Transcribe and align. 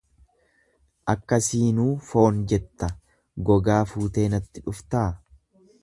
Akkasiinuu 1.13 1.91
foon 2.09 2.41
jetta 2.53 2.91
gogaa 3.51 3.79
fuutee 3.93 4.25
natti 4.37 4.65
dhuftaa?. 4.71 5.09